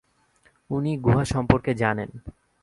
[0.69, 2.09] উনি গুহা সম্পর্কে জানেন।